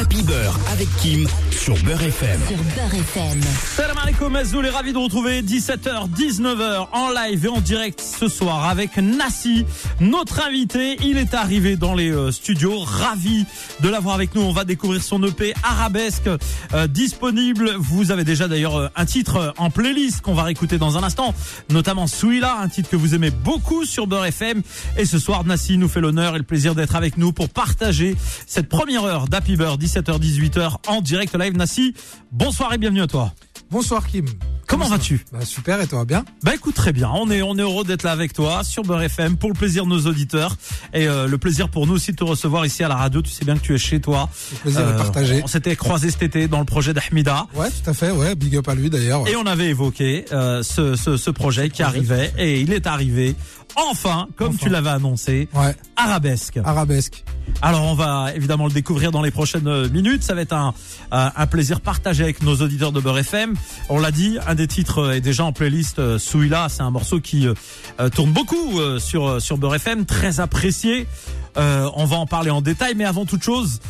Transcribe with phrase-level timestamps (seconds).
[0.00, 2.40] Happy Beurre avec Kim sur Beurre FM.
[2.46, 3.40] Sur Beurre FM.
[3.74, 8.28] Salam alaikum Azoul est ravi de retrouver 17h, 19h en live et en direct ce
[8.28, 9.66] soir avec Nassi,
[9.98, 10.98] notre invité.
[11.02, 13.44] Il est arrivé dans les euh, studios, ravi
[13.80, 14.42] de l'avoir avec nous.
[14.42, 16.30] On va découvrir son EP Arabesque
[16.74, 17.74] euh, disponible.
[17.76, 21.34] Vous avez déjà d'ailleurs euh, un titre en playlist qu'on va réécouter dans un instant,
[21.70, 24.62] notamment celui-là, un titre que vous aimez beaucoup sur Beurre FM.
[24.96, 28.16] Et ce soir, Nassi nous fait l'honneur et le plaisir d'être avec nous pour partager
[28.46, 31.56] cette première heure d'Happy Beurre 17h-18h en direct live.
[31.56, 31.94] Nassi,
[32.30, 33.32] bonsoir et bienvenue à toi.
[33.70, 34.26] Bonsoir Kim.
[34.66, 36.24] Comment va vas-tu bah, Super et toi bien?
[36.42, 39.02] Bah écoute très bien, on est on est heureux d'être là avec toi sur Beurre
[39.02, 40.56] FM pour le plaisir de nos auditeurs
[40.92, 43.22] et euh, le plaisir pour nous aussi de te recevoir ici à la radio.
[43.22, 44.28] Tu sais bien que tu es chez toi.
[44.52, 45.40] Le plaisir de partager.
[45.42, 47.46] On s'était croisés cet été dans le projet d'Ahmida.
[47.54, 49.22] Ouais, tout à fait, ouais, big up à lui d'ailleurs.
[49.22, 49.32] ouais.
[49.32, 53.36] Et on avait évoqué euh, ce, ce, ce projet qui arrivait et il est arrivé
[53.76, 54.58] enfin, comme Enfin.
[54.62, 56.58] tu l'avais annoncé, Ouais, arabesque.
[56.64, 57.24] arabesque.
[57.62, 60.22] Alors on va évidemment le découvrir dans les prochaines minutes.
[60.22, 60.74] Ça va être un,
[61.10, 63.54] un, plaisir partagé avec nos auditeurs de Beurre FM.
[63.88, 66.68] On l'a dit, un des titres est déjà en playlist euh, Souila.
[66.68, 67.54] C'est un morceau qui euh,
[68.00, 71.06] euh, tourne beaucoup sur sur Beurre FM, très apprécié.
[71.56, 73.80] Euh, on va en parler en détail, mais avant toute chose.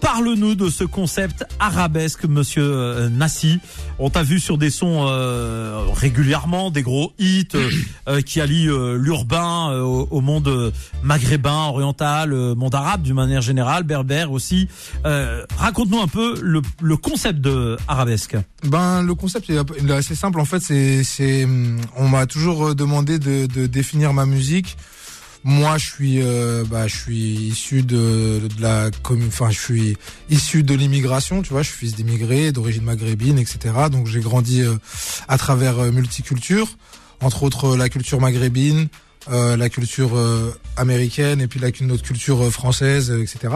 [0.00, 3.58] Parle-nous de ce concept arabesque, monsieur euh, Nassi.
[3.98, 7.70] On t'a vu sur des sons euh, régulièrement, des gros hits euh,
[8.08, 10.72] euh, qui allient euh, l'urbain au, au monde
[11.02, 14.68] maghrébin, oriental, euh, monde arabe d'une manière générale, berbère aussi.
[15.06, 18.36] Euh, Raconte-nous un peu le, le concept de arabesque.
[18.64, 20.60] Ben le concept est assez simple en fait.
[20.60, 24.76] C'est hum, on m'a toujours demandé de, de définir ma musique.
[25.46, 29.96] Moi, je suis, euh, bah, je suis issu de, la commune, enfin, je suis
[30.30, 33.74] issu de l'immigration, tu vois, je suis fils d'immigrés, d'origine maghrébine, etc.
[33.92, 34.76] Donc, j'ai grandi euh,
[35.28, 36.78] à travers euh, multiculture,
[37.20, 38.88] entre autres euh, la culture maghrébine,
[39.30, 40.12] euh, la culture
[40.78, 43.54] américaine et puis la, notre culture française, etc.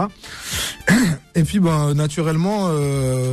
[1.35, 2.69] Et puis, ben, naturellement,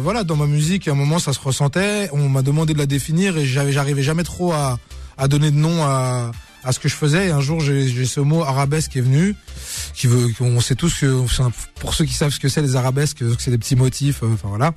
[0.02, 2.08] voilà, dans ma musique, à un moment, ça se ressentait.
[2.12, 4.78] On m'a demandé de la définir et j'arrivais jamais trop à,
[5.16, 6.30] à donner de nom à,
[6.66, 7.28] à ce que je faisais.
[7.28, 9.34] Et un jour, j'ai, ce mot arabesque qui est venu,
[9.94, 11.24] qui veut, on sait tous que,
[11.80, 14.34] pour ceux qui savent ce que c'est les arabesques, que c'est des petits motifs, euh,
[14.34, 14.74] enfin voilà,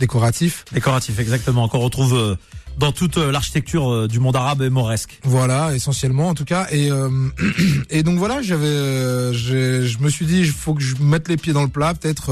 [0.00, 0.64] décoratifs.
[0.72, 2.36] Décoratif, exactement, qu'on retrouve euh,
[2.78, 5.18] dans toute euh, l'architecture euh, du monde arabe et mauresque.
[5.24, 6.68] Voilà, essentiellement en tout cas.
[6.70, 7.10] Et euh,
[7.90, 11.36] et donc voilà, j'avais, euh, je me suis dit, il faut que je mette les
[11.36, 12.30] pieds dans le plat, peut-être.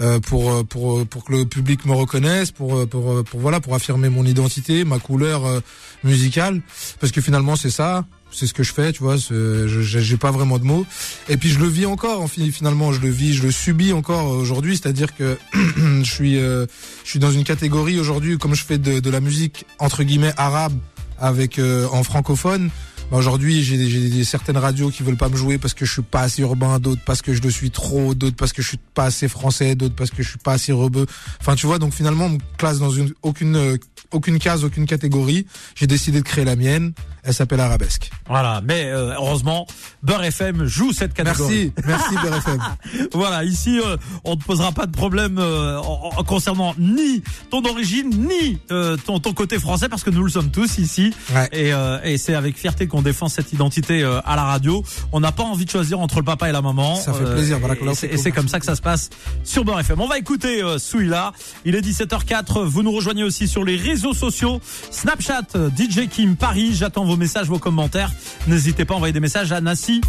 [0.00, 3.74] Euh, euh, pour pour pour que le public me reconnaisse, pour pour pour voilà, pour
[3.74, 5.60] affirmer mon identité, ma couleur euh,
[6.04, 6.62] musicale,
[7.00, 9.16] parce que finalement c'est ça, c'est ce que je fais, tu vois.
[9.18, 10.86] J'ai pas vraiment de mots.
[11.28, 13.92] Et puis je le vis encore, en fi- finalement, je le vis, je le subis
[13.92, 16.66] encore aujourd'hui, c'est-à-dire que je suis euh,
[17.04, 20.32] je suis dans une catégorie aujourd'hui, comme je fais de, de la musique entre guillemets
[20.36, 20.74] arabe
[21.18, 22.70] avec euh, en francophone.
[23.10, 26.20] Bah, aujourd'hui, j'ai certaines radios qui veulent pas me jouer parce que je suis pas
[26.20, 29.04] assez urbain, d'autres parce que je le suis trop, d'autres parce que je suis pas
[29.04, 31.06] assez français, d'autres parce que je suis pas assez rebeu.
[31.40, 33.76] Enfin, tu vois, donc finalement, on me classe dans une aucune euh,
[34.12, 35.46] aucune case, aucune catégorie.
[35.74, 36.92] J'ai décidé de créer la mienne.
[37.22, 38.10] Elle s'appelle Arabesque.
[38.28, 39.66] Voilà, mais euh, heureusement,
[40.02, 41.70] Beurre FM joue cette catégorie.
[41.86, 42.60] Merci, merci BRFM.
[43.12, 47.62] Voilà, ici, euh, on ne posera pas de problème euh, en- en- concernant ni ton
[47.66, 51.12] origine, ni euh, ton, ton côté français, parce que nous le sommes tous ici.
[51.34, 51.46] Ouais.
[51.52, 54.82] Et, euh, et c'est avec fierté qu'on défend cette identité euh, à la radio.
[55.12, 56.96] On n'a pas envie de choisir entre le papa et la maman.
[56.96, 59.10] Ça fait plaisir, et- barakallahu et c'est- comme ça que ça se passe
[59.44, 60.00] sur Beurre FM.
[60.00, 61.32] On va écouter euh, Souila.
[61.66, 62.64] Il est 17h04.
[62.64, 64.60] Vous nous rejoignez aussi sur les réseaux sociaux.
[64.90, 66.74] Snapchat, euh, DJ Kim Paris.
[66.74, 68.12] J'attends vos messages, vos commentaires.
[68.46, 70.00] N'hésitez pas à envoyer des messages à Nassi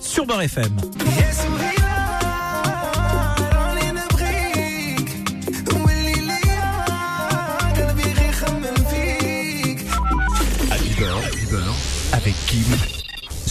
[0.00, 0.76] sur Beurre FM.
[12.12, 12.62] Avec Kim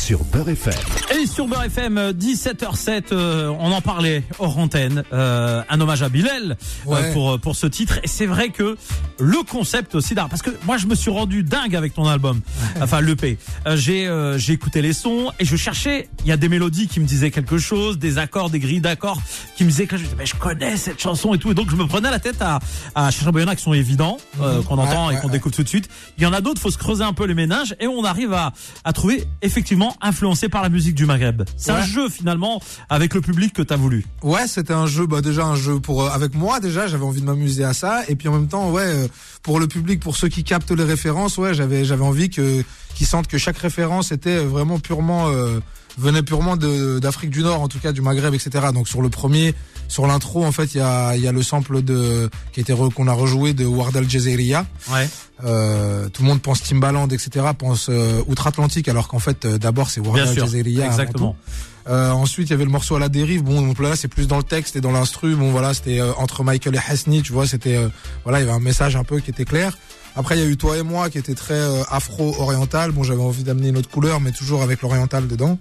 [0.04, 0.74] sur Beurre FM.
[1.18, 6.04] Et sur Beurre FM, euh, 17h07, euh, on en parlait hors antenne, euh, un hommage
[6.04, 6.58] à Bilal
[6.90, 8.00] euh, pour pour ce titre.
[8.04, 8.76] Et c'est vrai que
[9.20, 12.42] le concept aussi d'art, parce que moi je me suis rendu dingue avec ton album,
[12.82, 13.38] enfin l'EP.
[13.68, 16.88] Euh, j'ai euh, j'ai écouté les sons et je cherchais, il y a des mélodies
[16.88, 19.22] qui me disaient quelque chose, des accords, des grilles d'accords
[19.56, 21.52] qui me disaient que je, mais je connais cette chanson et tout.
[21.52, 22.60] Et donc je me prenais la tête à
[22.96, 25.30] à chercher il y en a qui sont évidents, euh, qu'on Ouais, entend et qu'on
[25.30, 25.90] découvre tout de suite.
[26.18, 28.34] Il y en a d'autres, faut se creuser un peu les ménages et on arrive
[28.34, 28.52] à
[28.84, 31.44] à trouver effectivement influencé par la musique du Maghreb.
[31.58, 34.06] C'est un jeu finalement avec le public que tu as voulu.
[34.22, 37.22] Ouais, c'était un jeu, bah déjà un jeu pour euh, avec moi déjà, j'avais envie
[37.22, 39.03] de m'amuser à ça, et puis en même temps, ouais, euh,
[39.42, 42.64] pour le public, pour ceux qui captent les références, ouais, j'avais j'avais envie que
[42.96, 45.60] qu'ils sentent que chaque référence était vraiment purement euh,
[45.98, 48.68] venait purement d'Afrique du Nord, en tout cas du Maghreb, etc.
[48.74, 49.54] Donc sur le premier,
[49.88, 52.74] sur l'intro, en fait, il y a il y a le sample de qui était
[52.96, 54.06] qu'on a rejoué de Ward Al.
[54.06, 55.10] Ouais.
[55.44, 57.48] Euh, tout le monde pense Timbaland, etc.
[57.58, 61.32] Pense euh, outre-Atlantique, alors qu'en fait, euh, d'abord c'est Ward Al avant Exactement.
[61.32, 61.54] tout.
[61.88, 63.44] Euh, ensuite, il y avait le morceau à la dérive.
[63.44, 65.36] Bon, donc là, c'est plus dans le texte et dans l'instru.
[65.36, 67.90] Bon, voilà, c'était euh, entre Michael et Hasni, tu vois, c'était, euh,
[68.24, 69.78] voilà, il y avait un message un peu qui était clair.
[70.16, 71.60] Après, il y a eu toi et moi qui était très
[71.90, 72.92] afro-oriental.
[72.92, 75.58] Bon, j'avais envie d'amener une autre couleur, mais toujours avec l'oriental dedans.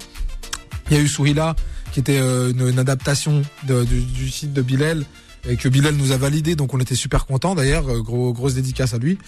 [0.90, 1.56] Il y a eu Souhila
[1.92, 5.04] qui était une, adaptation du, du, site de Bilal
[5.48, 8.54] et que Bilal nous a validé, donc on était super content d'ailleurs, euh, gros, grosse
[8.54, 9.18] dédicace à lui.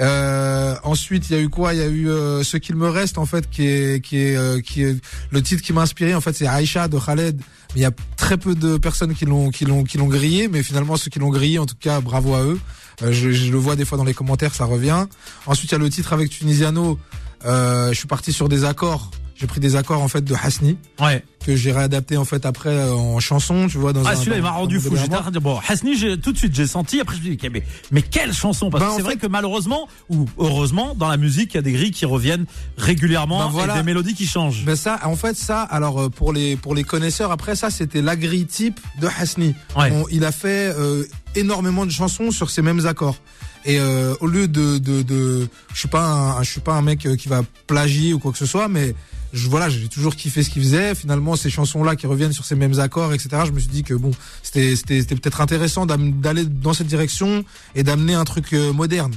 [0.00, 1.74] Euh, ensuite, il y a eu quoi?
[1.74, 4.62] Il y a eu euh, ce qu'il me reste en fait, qui est qui est
[4.62, 4.96] qui est
[5.30, 7.40] le titre qui m'a inspiré en fait, c'est Aïcha de Khaled.
[7.76, 10.62] Il y a très peu de personnes qui l'ont qui l'ont qui l'ont grillé, mais
[10.62, 12.58] finalement ceux qui l'ont grillé, en tout cas, bravo à eux.
[13.00, 15.06] Je, je, le vois des fois dans les commentaires, ça revient.
[15.46, 16.98] Ensuite, il y a le titre avec Tunisiano.
[17.44, 19.10] je suis parti sur des accords
[19.44, 20.78] j'ai pris des accords en fait de Hasni.
[20.98, 21.22] Ouais.
[21.44, 23.92] Que j'ai réadapté en fait après euh, en chanson, tu vois.
[23.92, 24.96] Dans ah celui-là il m'a rendu fou.
[24.96, 26.98] J'étais bon Hasni, tout de suite j'ai senti.
[26.98, 28.70] Après je me suis dit mais, mais quelle chanson?
[28.70, 31.62] Parce que bah, c'est vrai que malheureusement ou heureusement dans la musique il y a
[31.62, 32.46] des grilles qui reviennent
[32.78, 34.64] régulièrement bah, et des mélodies qui changent.
[34.64, 38.00] Ben ça, en fait ça, alors euh, pour les pour les connaisseurs après ça c'était
[38.00, 39.54] la grille type de Hasni.
[39.76, 39.92] Ouais.
[40.10, 41.04] il a fait euh,
[41.34, 43.18] énormément de chansons sur ces mêmes accords.
[43.66, 46.82] Et euh, au lieu de, de, de, je suis pas un, je suis pas un
[46.82, 48.94] mec qui va plagier ou quoi que ce soit, mais
[49.34, 50.94] je, voilà, j'ai toujours kiffé ce qu'il faisait.
[50.94, 53.42] Finalement, ces chansons-là qui reviennent sur ces mêmes accords, etc.
[53.44, 57.44] Je me suis dit que bon, c'était c'était peut-être intéressant d'aller dans cette direction
[57.74, 59.12] et d'amener un truc euh, moderne.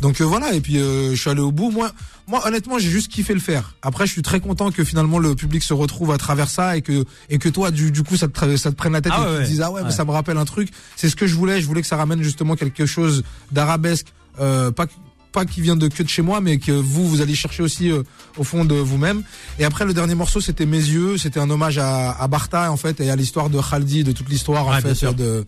[0.00, 1.70] Donc euh, voilà, et puis euh, je suis allé au bout.
[1.70, 1.90] Moi,
[2.26, 3.74] moi honnêtement, j'ai juste kiffé le faire.
[3.80, 6.82] Après, je suis très content que finalement le public se retrouve à travers ça et
[6.82, 9.22] que et que toi, du, du coup, ça te ça te prenne la tête ah
[9.22, 10.68] et que tu te dises ah ouais, mais ça me rappelle un truc.
[10.96, 11.60] C'est ce que je voulais.
[11.60, 14.08] Je voulais que ça ramène justement quelque chose d'arabesque,
[14.40, 14.86] euh, pas
[15.34, 17.90] pas qui vient de que de chez moi, mais que vous, vous allez chercher aussi
[17.90, 18.02] euh,
[18.38, 19.22] au fond de vous-même.
[19.58, 21.18] Et après, le dernier morceau, c'était Mes yeux.
[21.18, 24.28] C'était un hommage à, à Bartha, en fait, et à l'histoire de Khaldi, de toute
[24.30, 25.44] l'histoire, en fait, de,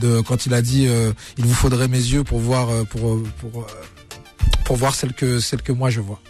[0.00, 3.22] de quand il a dit, euh, il vous faudrait mes yeux pour voir, euh, pour,
[3.40, 3.66] pour,
[4.64, 6.20] pour voir celle que, celle que moi je vois.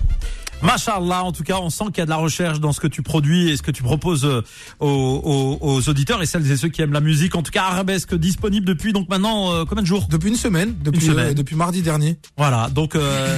[0.63, 2.87] Machallah, en tout cas, on sent qu'il y a de la recherche dans ce que
[2.87, 4.43] tu produis et ce que tu proposes euh,
[4.79, 7.35] aux, aux, auditeurs et celles et ceux qui aiment la musique.
[7.35, 10.07] En tout cas, Arabesque disponible depuis donc maintenant euh, combien de jours?
[10.11, 11.29] Depuis une semaine, depuis une semaine.
[11.29, 12.19] Euh, depuis mardi dernier.
[12.37, 12.97] Voilà, donc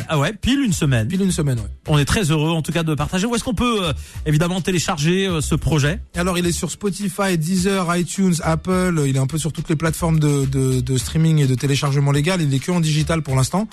[0.08, 1.08] ah ouais, pile une semaine.
[1.08, 1.70] Pile une semaine, ouais.
[1.88, 3.26] On est très heureux en tout cas de partager.
[3.26, 3.92] Où est-ce qu'on peut
[4.26, 6.00] évidemment télécharger ce projet?
[6.16, 9.02] Alors, il est sur Spotify, Deezer, iTunes, Apple.
[9.06, 12.12] Il est un peu sur toutes les plateformes de, de, de streaming et de téléchargement
[12.12, 12.42] légal.
[12.42, 13.68] Il est que en digital pour l'instant.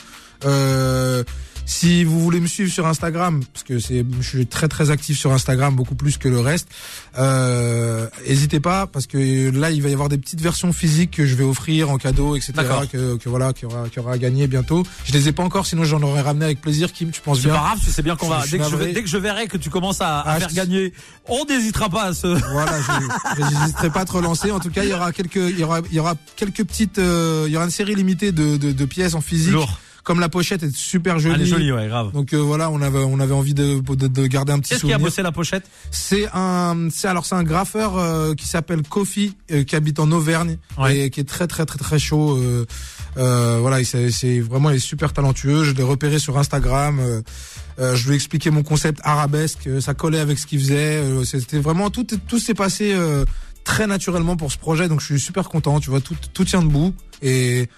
[0.46, 1.24] Euh,
[1.70, 5.20] si vous voulez me suivre sur Instagram, parce que c'est, je suis très très actif
[5.20, 6.68] sur Instagram, beaucoup plus que le reste.
[7.20, 11.28] Euh, n'hésitez pas, parce que là il va y avoir des petites versions physiques que
[11.28, 12.54] je vais offrir en cadeau, etc.
[12.92, 14.84] Que, que voilà, qui aura, qui aura à gagner bientôt.
[15.06, 16.92] Je les ai pas encore, sinon j'en aurais ramené avec plaisir.
[16.92, 18.44] Kim, tu penses bien C'est pas grave, c'est bien qu'on va.
[18.50, 20.92] Dès que, je, dès que, je, verrai que tu commences à, à ah, faire gagner,
[21.28, 22.28] on n'hésitera pas à se.
[22.52, 22.80] Voilà,
[23.38, 24.50] je n'hésiterai pas à te relancer.
[24.50, 26.98] En tout cas, il y aura quelques, il y aura, il y aura quelques petites,
[26.98, 29.54] euh, il y aura une série limitée de, de, de pièces en physique.
[29.54, 31.36] Lourd comme la pochette est super jolie.
[31.36, 32.12] Elle est jolie, ouais, grave.
[32.12, 34.86] Donc euh, voilà, on avait on avait envie de de, de garder un petit Qu'est-ce
[34.86, 35.64] qui a bossé la pochette?
[35.92, 40.12] C'est un c'est alors c'est un graffeur euh, qui s'appelle Kofi euh, qui habite en
[40.12, 40.58] Auvergne
[40.90, 42.40] et qui est très très très très chaud.
[43.16, 45.64] voilà, c'est vraiment il est super talentueux.
[45.64, 47.02] Je l'ai repéré sur Instagram.
[47.78, 49.70] je lui ai expliqué mon concept arabesque.
[49.82, 51.04] Ça collait avec ce qu'il faisait.
[51.26, 52.96] C'était vraiment tout tout s'est passé
[53.64, 54.88] très naturellement pour ce projet.
[54.88, 55.80] Donc je suis super content.
[55.80, 57.70] Tu vois, tout tout tient debout et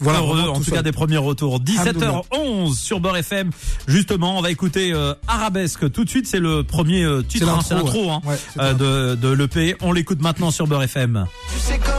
[0.00, 1.60] voilà, en tout cas des premiers retours.
[1.60, 3.50] 17h11 sur Beurre FM.
[3.86, 6.26] Justement, on va écouter euh, Arabesque tout de suite.
[6.26, 8.20] C'est le premier euh, titre, c'est l'intro hein,
[8.58, 9.76] euh, de, de l'EP.
[9.82, 11.26] On l'écoute maintenant sur Beurre FM.
[11.52, 11.95] Tu sais comment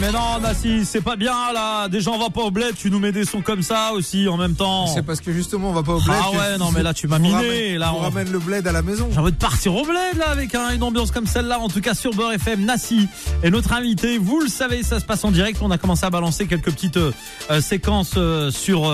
[0.00, 1.88] mais non, Nassi, c'est pas bien là.
[1.88, 2.74] Déjà, on va pas au bled.
[2.74, 4.86] Tu nous mets des sons comme ça aussi en même temps.
[4.86, 6.16] C'est parce que justement, on va pas au bled.
[6.18, 7.76] Ah ouais, non, mais là, tu m'as miné.
[7.76, 9.08] là, on ramène le bled à la maison.
[9.12, 11.58] J'ai envie de partir au bled là avec une ambiance comme celle-là.
[11.60, 13.08] En tout cas, sur Beurre FM, Nassi
[13.42, 14.16] est notre invité.
[14.16, 15.58] Vous le savez, ça se passe en direct.
[15.60, 17.12] On a commencé à balancer quelques petites euh,
[17.50, 18.90] euh, séquences euh, sur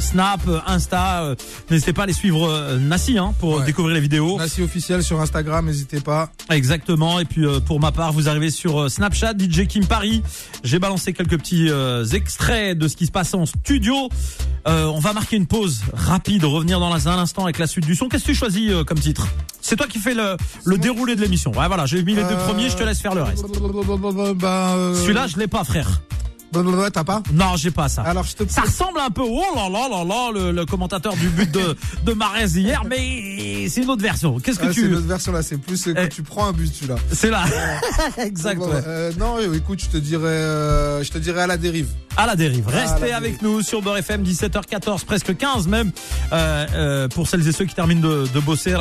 [0.00, 1.34] Snap, Insta.
[1.70, 4.38] n'hésitez pas à les suivre Nassi hein, pour découvrir les vidéos.
[4.38, 6.30] Nassi officiel sur Instagram, n'hésitez pas.
[6.50, 7.20] Exactement.
[7.20, 10.22] Et puis pour ma part, vous arrivez sur Snapchat, DJ Kim Paris.
[10.64, 14.08] J'ai balancé quelques petits euh, extraits de ce qui se passe en studio.
[14.66, 17.94] Euh, on va marquer une pause rapide, revenir dans un instant avec la suite du
[17.94, 18.08] son.
[18.08, 19.28] Qu'est-ce que tu choisis euh, comme titre?
[19.60, 21.50] C'est toi qui fais le, le déroulé de l'émission.
[21.52, 23.44] Ouais, voilà, j'ai mis les deux premiers, je te laisse faire le reste.
[24.34, 26.00] Bah, Celui-là, je l'ai pas, frère.
[26.92, 28.02] T'as pas Non, j'ai pas ça.
[28.02, 29.22] Alors je te Ça ressemble un peu.
[29.24, 33.68] Oh là là là là, le, le commentateur du but de de Marès hier, mais
[33.68, 34.38] c'est une autre version.
[34.38, 35.42] Qu'est-ce que tu C'est une autre version là.
[35.42, 36.08] C'est plus quand eh.
[36.08, 36.96] tu prends un but celui-là.
[37.12, 37.44] C'est là.
[38.18, 38.62] exact.
[38.62, 41.88] Euh, non, écoute, je te dirais, euh, je te dirais à la dérive.
[42.16, 42.66] À la dérive.
[42.68, 45.92] Restez avec nous sur Beurre FM 17h14, presque 15 même.
[46.32, 48.74] Euh, euh, pour celles et ceux qui terminent de, de bosser,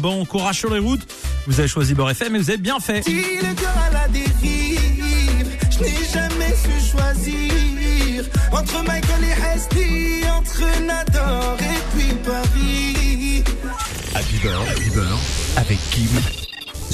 [0.00, 1.06] bon courage sur les routes.
[1.46, 3.02] Vous avez choisi Beurre FM et vous avez bien fait.
[3.06, 5.11] Il est à la dérive,
[5.72, 8.24] je n'ai jamais su choisir.
[8.52, 13.44] Entre Michael et Hesty, entre Nador et puis Paris.
[14.14, 14.90] Happy Beurre, Happy
[15.56, 16.41] avec Kim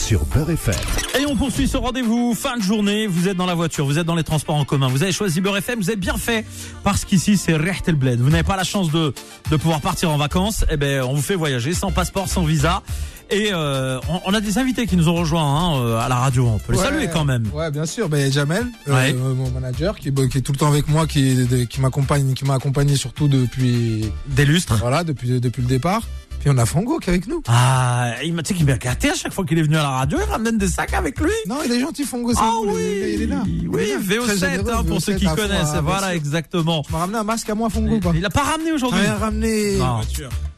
[0.08, 0.74] sur Beurre FM.
[1.20, 3.06] Et on poursuit ce rendez-vous fin de journée.
[3.06, 5.42] Vous êtes dans la voiture, vous êtes dans les transports en commun, vous avez choisi
[5.42, 6.46] Beurre FM, vous avez bien fait
[6.82, 8.18] parce qu'ici c'est Recht el Bled.
[8.18, 9.12] Vous n'avez pas la chance de,
[9.50, 10.64] de pouvoir partir en vacances.
[10.70, 12.82] Eh ben, on vous fait voyager sans passeport, sans visa.
[13.30, 16.14] Et euh, on, on a des invités qui nous ont rejoints hein, euh, à la
[16.16, 16.46] radio.
[16.46, 17.44] On peut les Ouais, saluer quand même.
[17.52, 18.08] Ouais, bien sûr.
[18.08, 19.14] Ben Jamel, euh, Ouais.
[19.14, 22.46] euh, mon manager, qui, qui est tout le temps avec moi, qui, qui m'accompagne, qui
[22.46, 24.76] m'a accompagné surtout depuis, Des lustres.
[24.78, 26.00] voilà, depuis depuis le départ.
[26.40, 27.42] Puis on a Fango qui est avec nous.
[27.48, 29.82] Ah, il m'a, tu sais qu'il m'a gâté à chaque fois qu'il est venu à
[29.82, 30.18] la radio.
[30.24, 31.30] Il ramène des sacs avec lui.
[31.48, 33.42] Non, il est gentil, c'est Ah cool, oui, il est- il est là.
[33.44, 34.24] oui, Il est là.
[34.24, 35.72] Très VO7 généreux, hein, pour ceux qui VO7 à fond, connaissent.
[35.72, 36.82] bien voilà, exactement.
[36.86, 39.00] Tu m'as ramené un masque à moi, Fango, ou pas Il a pas ramené aujourd'hui.
[39.00, 39.78] Rien ramené.
[39.78, 40.00] Non.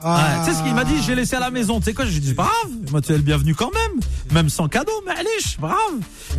[0.02, 0.14] Ah.
[0.14, 1.78] Ouais, tu sais ce qu'il m'a dit, j'ai laissé à la maison.
[1.78, 2.72] Tu sais quoi, j'ai dit, c'est pas grave.
[2.90, 4.00] Moi, tu es le bienvenu quand même.
[4.32, 5.74] Même sans cadeau, mais allez, brave.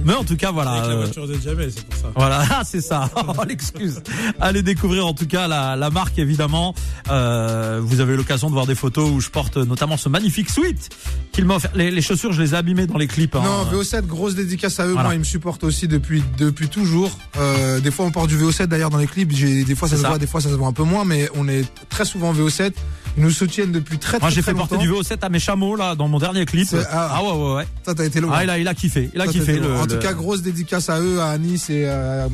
[0.06, 0.72] Mais en tout cas, voilà.
[0.72, 2.08] Avec la euh, voiture de Jamel, c'est pour ça.
[2.16, 3.10] Voilà, ah, c'est ça.
[3.28, 4.02] Oh, l'excuse.
[4.40, 6.74] Allez découvrir en tout cas la, la marque évidemment.
[7.10, 10.90] Euh, vous avez l'occasion de voir des photos où je porte notamment ce magnifique sweat
[11.32, 11.72] qu'il m'a offert.
[11.76, 13.36] Les, les chaussures, je les ai abîmées dans les clips.
[13.36, 13.42] hein.
[13.44, 14.92] Non, VO7, grosse dédicace à eux.
[14.92, 15.04] Voilà.
[15.10, 17.12] Moi, ils me supportent aussi depuis depuis toujours.
[17.38, 19.30] Euh, des fois, on porte du VO7 d'ailleurs dans les clips.
[19.32, 20.10] Des fois ça se ça.
[20.10, 22.74] voit, des fois ça se voit un peu moins, mais on est très souvent VO7.
[23.18, 25.76] Ils nous soutiennent depuis très très Moi, j'ai fait porter du VO7 à mes chameaux
[25.76, 26.70] là dans mon dernier clip.
[26.90, 27.10] Ah.
[27.16, 27.68] Ah, ouais, ouais, ouais.
[27.86, 28.32] Ça, t'as été loin.
[28.34, 29.10] Ah, il a, il a kiffé.
[29.14, 29.58] Il a Ça, kiffé.
[29.60, 32.28] Le, en le- tout cas, grosse dédicace à eux, à Anis et à,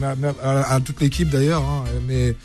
[0.43, 1.63] à- à toute l'équipe d'ailleurs.
[1.63, 1.83] hein.
[2.07, 2.35] Mais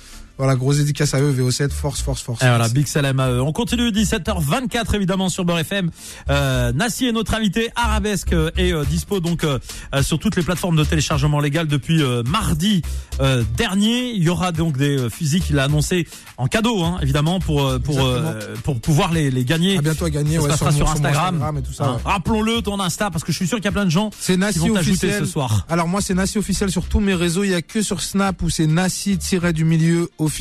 [0.43, 2.43] voilà, grosse dédicace à eux, VO7, force, force, force.
[2.43, 3.41] Et voilà, Big Salam à eux.
[3.41, 5.91] On continue 17h24 évidemment sur Beurre FM.
[6.31, 7.71] Euh, Nassi est notre invité.
[7.77, 9.61] Arabesque euh, est euh, dispo donc euh,
[9.95, 12.83] euh, sur toutes les plateformes de téléchargement légal depuis euh, mardi
[13.21, 14.11] euh, dernier.
[14.11, 16.09] Il y aura donc des euh, fusils qu'il a annoncé
[16.39, 19.79] en cadeau, hein, évidemment, pour euh, pour euh, pour pouvoir les, les gagner.
[19.79, 21.57] À bientôt à gagner Ça se ouais, mon- sur Instagram.
[21.59, 21.85] et tout ça.
[21.85, 22.01] Hein, ouais.
[22.13, 24.37] Rappelons-le ton Insta parce que je suis sûr qu'il y a plein de gens C'est
[24.53, 25.67] qui vont t'ajouter ce soir.
[25.69, 28.43] Alors moi c'est Nassi officiel sur tous mes réseaux, il y a que sur Snap
[28.43, 30.32] où c'est Nassi tiré du milieu officiel.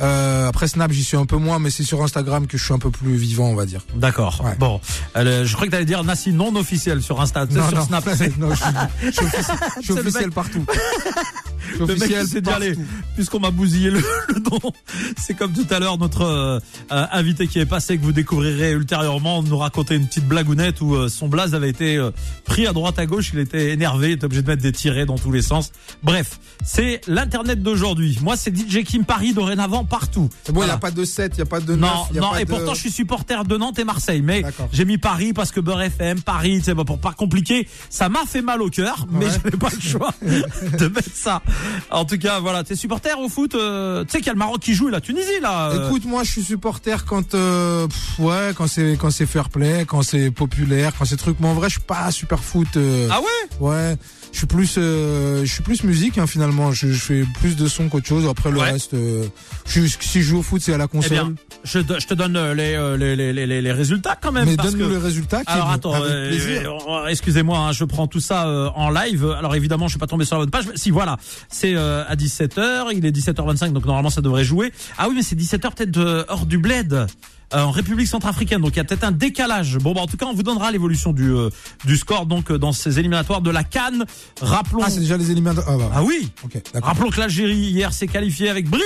[0.00, 2.74] Euh, après Snap j'y suis un peu moins mais c'est sur Instagram que je suis
[2.74, 3.82] un peu plus vivant on va dire.
[3.94, 4.42] D'accord.
[4.44, 4.56] Ouais.
[4.58, 4.80] Bon,
[5.16, 8.04] Euh, je crois que tu allais dire Nassi non officiel sur Insta, sais, sur Snap.
[8.38, 8.66] non, je suis,
[9.04, 10.66] je suis officiel, je suis officiel mec- partout.
[10.68, 12.62] Je suis Le mec officiel qui s'est dit, partout.
[12.64, 12.76] allez,
[13.14, 14.02] puisqu'on m'a bousillé le,
[14.34, 14.42] le
[15.16, 16.58] c'est comme tout à l'heure notre euh,
[16.92, 20.94] euh, invité qui est passé, que vous découvrirez ultérieurement, nous racontait une petite blagounette où
[20.94, 22.10] euh, son blaze avait été euh,
[22.44, 25.06] pris à droite à gauche, il était énervé, il était obligé de mettre des tirets
[25.06, 25.72] dans tous les sens.
[26.02, 28.18] Bref, c'est l'internet d'aujourd'hui.
[28.22, 30.28] Moi, c'est DJ Kim Paris dorénavant partout.
[30.44, 31.80] C'est bon, il n'y a pas de 7, il n'y a pas de 9.
[31.80, 33.84] Non, il y a non, pas et de- pourtant je suis supporter de Nantes et
[33.84, 34.42] Marseille, mais
[34.72, 38.42] j'ai mis Paris parce que Beurre FM, Paris, bon, pour pas compliquer, ça m'a fait
[38.42, 39.30] mal au cœur, mais Ouais.
[39.32, 41.42] j'avais pas le choix de mettre ça.
[41.90, 44.38] En tout cas, voilà, t'es supporter au foot, euh, tu sais qu'il y a le
[44.44, 45.70] Maroc qui joue et la Tunisie là.
[45.70, 45.86] euh.
[45.88, 49.84] Écoute, moi, je suis supporter quand, euh, pff, ouais, quand c'est, quand c'est fair play,
[49.86, 51.36] quand c'est populaire, quand c'est truc.
[51.40, 52.76] Mais en vrai, je suis pas super foot.
[52.76, 53.26] euh, Ah ouais?
[53.60, 53.96] Ouais,
[54.34, 56.72] je suis plus, euh, je suis plus musique hein, finalement.
[56.72, 58.26] Je, je fais plus de son qu'autre chose.
[58.28, 58.72] Après le Ouais.
[58.72, 59.24] reste, euh,
[59.66, 61.10] je, si je joue au foot, c'est à la Eh console.
[61.12, 64.32] bien, je, te- je te donne euh, les, euh, les, les, les, les résultats quand
[64.32, 64.46] même.
[64.46, 64.92] mais donne-nous que...
[64.92, 65.42] les résultats.
[65.46, 69.24] Alors attends, euh, euh, excusez-moi, hein, je prends tout ça euh, en live.
[69.38, 70.66] Alors évidemment, je suis pas tombé sur la bonne page.
[70.66, 71.16] mais Si voilà,
[71.48, 74.72] c'est euh, à 17h, il est 17h25, donc normalement ça devrait jouer.
[74.98, 77.06] Ah oui, mais c'est 17h peut-être hors du bled.
[77.52, 79.78] Euh, en République centrafricaine, donc il y a peut-être un décalage.
[79.78, 81.50] Bon, bah, en tout cas, on vous donnera l'évolution du euh,
[81.84, 84.04] du score donc euh, dans ces éliminatoires de la Cannes.
[84.40, 84.82] Rappelons.
[84.84, 85.66] Ah, c'est déjà les éliminatoires.
[85.68, 86.30] Ah, bah, Ah oui.
[86.44, 86.88] ok, d'accord.
[86.88, 88.82] Rappelons que l'Algérie hier s'est qualifiée avec brio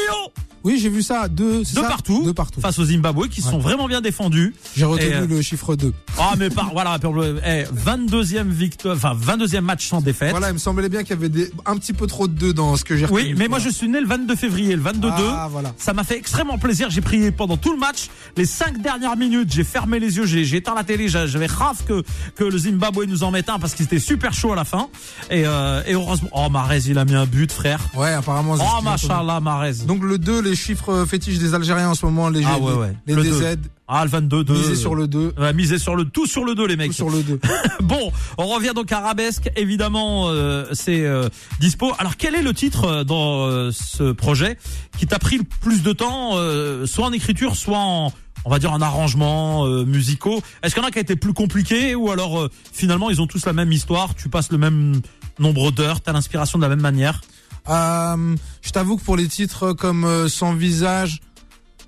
[0.65, 1.29] Oui, j'ai vu ça.
[1.29, 2.61] Deux, de partout, De partout.
[2.61, 4.55] face au Zimbabwe qui se sont vraiment bien défendus.
[4.77, 5.93] J'ai retenu Et, euh, le chiffre 2.
[6.19, 6.99] Ah mais par voilà,
[7.47, 10.31] eh, 22e victoire, enfin 22e match sans défaite.
[10.31, 12.53] Voilà, il me semblait bien qu'il y avait des, un petit peu trop de 2
[12.53, 13.29] dans ce que j'ai retenu.
[13.31, 15.11] Oui, mais moi je suis né le 22 février, le 22-2.
[15.17, 15.73] Ah, voilà.
[15.79, 16.91] Ça m'a fait extrêmement plaisir.
[16.91, 18.09] J'ai prié pendant tout le match.
[18.37, 21.09] Les cinq dernières minutes, j'ai fermé les yeux, j'ai éteint la télé.
[21.09, 22.03] j'a- J'avais raf que
[22.35, 24.89] que le Zimbabwe nous en mette un parce qu'il était super chaud à la fin.
[25.31, 27.81] Et, euh, et heureusement, oh Marez, il a mis un but, frère.
[27.95, 28.57] Ouais, apparemment.
[28.59, 29.85] Oh machallah, Marez.
[29.87, 32.93] Donc le 2, les chiffres fétiches des Algériens en ce moment, les, Ah ouais, ouais.
[33.07, 34.53] les Le DZ, Ah le 22-2.
[34.53, 36.89] misez sur le 2, Ouais, miser sur le tout sur le 2 les mecs.
[36.89, 37.39] tout sur le 2.
[37.83, 39.51] Bon, on revient donc à Arabesque.
[39.57, 41.29] Évidemment, euh, c'est euh,
[41.61, 41.93] dispo.
[41.99, 44.59] Alors, quel est le titre euh, dans euh, ce projet
[44.99, 48.13] qui t'a pris le plus de temps, euh, soit en écriture, soit en,
[48.45, 51.17] on va dire, en arrangement euh, musicaux Est-ce qu'il y en a qui a été
[51.17, 54.59] plus compliqué ou alors euh, finalement ils ont tous la même histoire Tu passes le
[54.59, 55.01] même
[55.39, 57.21] nombre d'heures, t'as l'inspiration de la même manière?
[57.69, 61.21] Euh, je t'avoue que pour les titres comme euh, Sans visage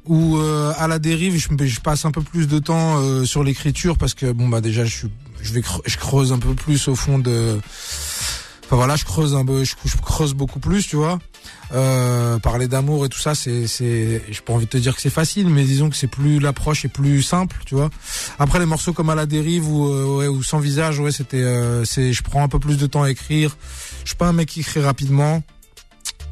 [0.07, 0.39] ou
[0.79, 4.33] À la dérive, je, je passe un peu plus de temps sur l'écriture parce que
[4.33, 5.07] bon bah déjà je
[5.43, 7.61] je vais je creuse un peu plus au fond de.
[8.71, 11.19] Enfin voilà, je creuse un peu, je, creuse beaucoup plus, tu vois.
[11.73, 15.01] Euh, parler d'amour et tout ça, c'est, c'est, j'ai pas envie de te dire que
[15.01, 17.91] c'est facile, mais disons que c'est plus l'approche est plus simple, tu vois.
[18.39, 21.85] Après les morceaux comme à la dérive ou euh, ou sans visage, ouais, c'était, euh,
[21.85, 23.57] c'est, je prends un peu plus de temps à écrire.
[24.05, 25.43] Je suis pas un mec qui écrit rapidement.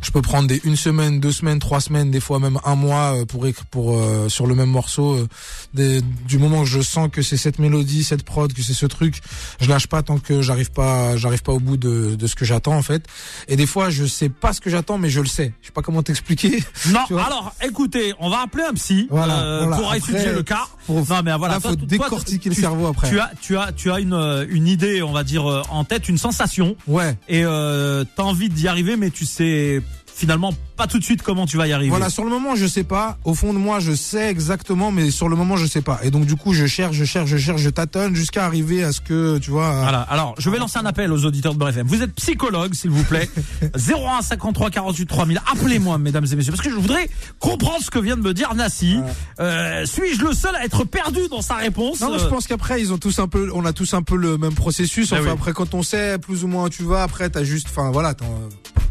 [0.09, 3.15] Je peux prendre des une semaine, deux semaines, trois semaines, des fois même un mois
[3.15, 5.17] euh, pour écrire pour euh, sur le même morceau.
[5.17, 5.29] euh,
[5.75, 8.87] des- du moment que je sens que c'est cette mélodie, cette prod, que c'est ce
[8.87, 9.21] truc,
[9.61, 12.47] je lâche pas tant que j'arrive pas, j'arrive pas au bout de, de ce que
[12.47, 13.05] j'attends en fait.
[13.49, 15.53] Et des fois, je sais pas ce que j'attends, mais je le sais.
[15.61, 16.65] Je sais pas comment t'expliquer.
[16.91, 19.77] Non, alors écoutez, on va appeler un psy Voilà, euh, voilà.
[19.77, 20.65] pour étudier le cas.
[20.87, 23.11] faut- non mais voilà, Là, toi, faut toi, décortiquer le tu- cerveau après.
[23.11, 26.09] Tu as, tu as, tu as une euh, une idée, on va dire en tête,
[26.09, 27.15] une sensation, Ouais.
[27.29, 29.83] et euh, t'as envie d'y arriver, mais tu sais
[30.18, 31.90] finalement pas tout de suite comment tu vas y arriver.
[31.90, 33.18] Voilà, sur le moment, je sais pas.
[33.25, 36.00] Au fond de moi, je sais exactement, mais sur le moment, je sais pas.
[36.02, 38.92] Et donc, du coup, je cherche, je cherche, je cherche, je tâtonne jusqu'à arriver à
[38.92, 39.70] ce que, tu vois.
[39.80, 40.00] Voilà.
[40.02, 41.87] Alors, je vais lancer un appel aux auditeurs de Beurre FM.
[41.87, 43.28] Vous êtes psychologue, s'il vous plaît.
[43.76, 45.40] 01 53 48 3000.
[45.52, 47.08] Appelez-moi, mesdames et messieurs, parce que je voudrais
[47.38, 48.98] comprendre ce que vient de me dire Nassi.
[49.40, 52.00] Euh, Suis-je le seul à être perdu dans sa réponse?
[52.00, 54.16] Non, mais je pense qu'après, ils ont tous un peu, on a tous un peu
[54.16, 55.12] le même processus.
[55.12, 55.30] Ah Enfin, oui.
[55.32, 58.14] après, quand on sait plus ou moins où tu vas, après, t'as juste, enfin, voilà,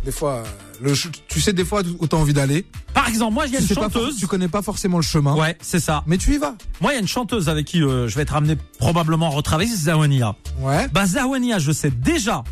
[0.08, 0.42] des fois,
[0.82, 0.94] le,
[1.28, 2.66] tu sais des fois où t'as envie d'aller.
[2.94, 4.16] Par exemple, moi, il y a Tu une pas, chanteuse.
[4.18, 5.36] tu connais pas forcément le chemin.
[5.36, 6.02] Ouais, c'est ça.
[6.08, 6.56] Mais tu y vas.
[6.80, 9.32] Moi, il y a une chanteuse avec qui euh, je vais être amené probablement à
[9.32, 10.34] retravailler, c'est Zawania.
[10.62, 10.88] Ouais.
[10.94, 12.46] Bah, Zawania, je sais déjà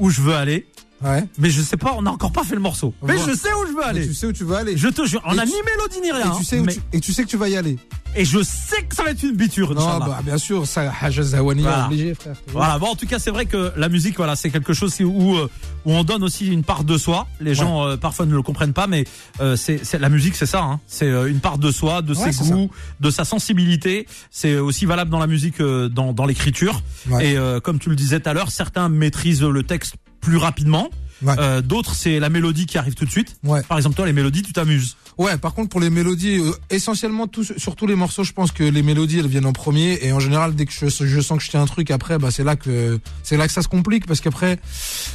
[0.00, 0.66] où je veux aller,
[1.04, 1.24] Ouais.
[1.38, 2.94] mais je sais pas, on n'a encore pas fait le morceau.
[3.02, 4.06] Mais je sais où je veux Mais aller.
[4.06, 4.76] tu sais où tu vas aller.
[4.76, 6.32] Je te jure, on Et n'a ni mélodie ni et rien.
[6.38, 7.76] tu sais où mais- tu, et tu sais que tu vas y aller.
[8.14, 11.60] et je sais que ça va être une biture, Non, bah, bien sûr, ça, Zawani,
[11.62, 11.86] Voilà.
[11.86, 12.34] obligé, frère.
[12.50, 12.78] Voilà.
[12.78, 15.48] Bon, en tout cas, c'est vrai que la musique, voilà, c'est quelque chose où euh,
[15.84, 17.26] où on donne aussi une part de soi.
[17.40, 19.04] Les gens euh, parfois ne le comprennent pas, mais
[19.40, 20.62] euh, c'est la musique, c'est ça.
[20.62, 20.80] Hein.
[20.86, 24.06] C'est euh, une part de soi, de ses goûts, de sa sensibilité.
[24.30, 26.82] C'est aussi valable dans la musique, euh, dans dans l'écriture.
[27.10, 27.32] Ouais.
[27.32, 29.94] Et euh, comme tu le disais tout à l'heure, certains maîtrisent le texte
[30.26, 30.88] plus rapidement.
[31.22, 31.34] Ouais.
[31.38, 33.36] Euh, D'autres, c'est la mélodie qui arrive tout de suite.
[33.44, 33.62] Ouais.
[33.62, 34.96] Par exemple, toi, les mélodies, tu t'amuses.
[35.18, 38.52] Ouais, par contre pour les mélodies, euh, essentiellement tous, sur tous les morceaux, je pense
[38.52, 41.38] que les mélodies elles viennent en premier et en général dès que je, je sens
[41.38, 43.68] que je tiens un truc après, bah c'est là que c'est là que ça se
[43.68, 44.58] complique parce qu'après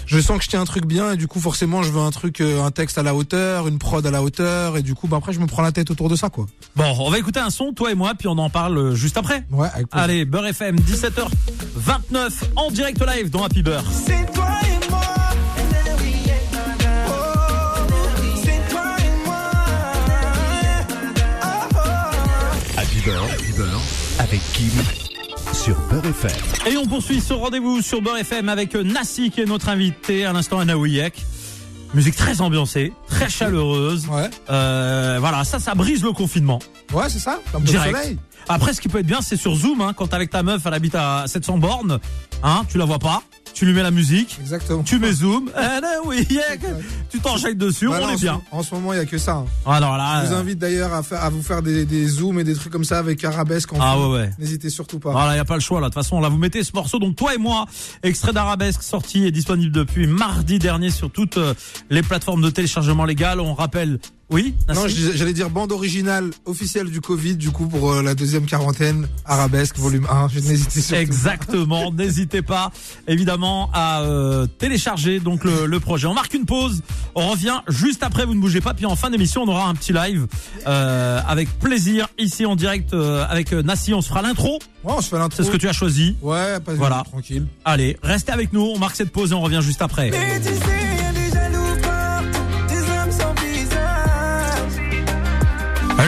[0.08, 2.10] je sens que je tiens un truc bien et du coup forcément je veux un
[2.10, 5.08] truc, euh, un texte à la hauteur, une prod à la hauteur et du coup
[5.08, 6.48] bah après je me prends la tête autour de ça quoi.
[6.76, 9.46] Bon, on va écouter un son, toi et moi, puis on en parle juste après.
[9.52, 10.04] Ouais, avec plaisir.
[10.04, 13.84] Allez, Beurre FM, 17h29 en direct live dans Happy Beurre.
[14.08, 14.51] C'est toi
[24.32, 24.72] avec Kim
[25.52, 26.72] sur Beurre FM.
[26.72, 30.32] Et on poursuit ce rendez-vous sur Beurre FM avec Nassi qui est notre invité à
[30.32, 31.14] l'instant Anna Ouiek.
[31.94, 34.08] Musique très ambiancée, très chaleureuse.
[34.08, 36.60] Ouais, Euh, voilà, ça, ça brise le confinement.
[36.94, 37.40] ouais c'est ça.
[37.54, 37.94] Un peu de Direct.
[37.98, 38.18] soleil.
[38.48, 40.74] Après, ce qui peut être bien, c'est sur Zoom, hein, quand avec ta meuf, elle
[40.74, 42.00] habite à 700 bornes,
[42.44, 44.84] hein, tu la vois pas, tu lui mets la musique, Exactement.
[44.84, 46.28] tu mets Zoom, Anna Ouiek,
[47.10, 48.42] tu t'enchaînes dessus, Bah on là, en est ce- bien.
[48.52, 49.34] En ce moment il y a que ça.
[49.36, 49.46] hein.
[49.72, 52.56] Alors là, Je vous euh, invite d'ailleurs à, vous faire des, des zooms et des
[52.56, 54.30] trucs comme ça avec arabesque en ah ouais ouais.
[54.40, 55.12] N'hésitez surtout pas.
[55.12, 55.88] Voilà, il y a pas le choix là.
[55.90, 57.00] De toute façon, là vous mettez ce morceau.
[57.00, 57.66] Donc toi et moi,
[58.04, 61.54] extrait d'arabesque sorti et disponible depuis mardi dernier sur toutes euh,
[61.90, 63.40] les plateformes de téléchargement légal.
[63.40, 64.00] On rappelle.
[64.32, 64.56] Oui.
[64.74, 68.46] Non, Nassim j'allais dire bande originale officielle du Covid, du coup, pour euh, la deuxième
[68.46, 70.30] quarantaine, Arabesque, volume 1.
[70.30, 71.02] Je n'hésitez surtout pas.
[71.02, 71.92] Exactement.
[72.02, 72.72] N'hésitez pas,
[73.08, 76.08] évidemment, à euh, télécharger donc le, le projet.
[76.08, 76.82] On marque une pause.
[77.16, 78.26] On revient juste après.
[78.26, 78.74] Vous ne bougez pas.
[78.74, 80.28] Puis en fin d'émission, on aura un petit live
[80.66, 83.94] euh, avec plaisir ici en direct euh, avec Nassi.
[83.94, 84.60] On se fera l'intro.
[84.84, 85.36] Ouais, on se fait l'intro.
[85.44, 86.16] C'est ce que tu as choisi.
[86.22, 87.04] Ouais, pas Voilà.
[87.06, 87.46] tranquille.
[87.66, 88.62] Allez, restez avec nous.
[88.62, 90.10] On marque cette pause et on revient juste après.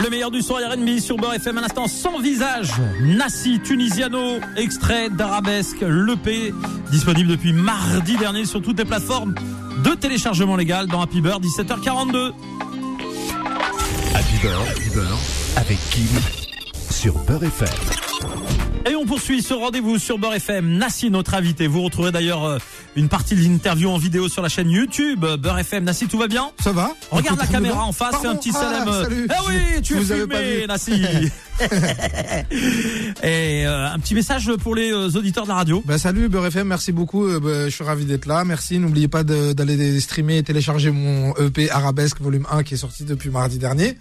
[0.02, 2.72] Le meilleur du son R&B sur Beurre FM à l'instant sans visage.
[3.02, 6.52] Nassi Tunisiano, extrait d'Arabesque, l'EP,
[6.90, 9.36] disponible depuis mardi dernier sur toutes les plateformes
[9.84, 12.32] de téléchargement légal dans Happy Beurre, 17h42.
[14.16, 15.20] Happy Beurre, Happy Beurre,
[15.58, 16.08] avec Kim
[16.90, 18.73] sur Beurre FM.
[18.86, 20.78] Et on poursuit ce rendez-vous sur Beurre FM.
[20.78, 21.68] Nassi, notre invité.
[21.68, 22.58] Vous retrouverez d'ailleurs euh,
[22.98, 25.24] une partie de l'interview en vidéo sur la chaîne YouTube.
[25.24, 25.86] euh, Beurre FM.
[25.86, 26.52] Nassi, tout va bien?
[26.62, 28.88] Ça va Regarde la caméra en face, Pardon fais un petit Ah, salam.
[28.90, 29.28] euh, salut.
[29.30, 30.68] Ah oui, tu es filmé.
[30.68, 30.92] Nassi.
[33.24, 35.82] Et euh, un petit message pour les auditeurs de la radio.
[35.86, 37.26] Bah salut Beurre FM, merci beaucoup.
[37.26, 38.44] euh, bah, je suis ravi d'être là.
[38.44, 38.80] Merci.
[38.80, 43.30] N'oubliez pas d'aller streamer et télécharger mon EP Arabesque volume 1 qui est sorti depuis
[43.30, 43.98] mardi dernier.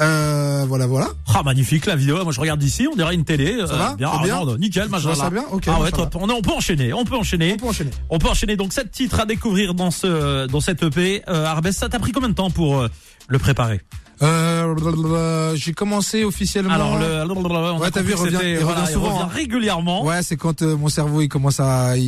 [0.00, 1.08] Euh, voilà, voilà.
[1.34, 2.22] Ah magnifique la vidéo.
[2.22, 3.54] Moi je regarde d'ici, on dirait une télé.
[3.58, 6.14] euh, va bien, ah, bien non, nickel, vois ça bien Ok, Ah ouais, top.
[6.16, 7.52] On, on peut enchaîner, on peut enchaîner.
[7.54, 7.90] On peut enchaîner.
[8.10, 8.56] On peut enchaîner.
[8.56, 11.22] Donc sept titres à découvrir dans ce dans cette EP.
[11.28, 12.88] Euh, Arbès, ça t'a pris combien de temps pour euh,
[13.28, 13.80] le préparer
[14.22, 16.72] Euh, j'ai commencé officiellement.
[16.72, 19.28] Alors le, on Ouais, t'as vu, il revient- c'était- il voilà, revient souvent, hein.
[19.32, 20.04] régulièrement.
[20.04, 22.02] Ouais, c'est quand euh, mon cerveau il commence à, il,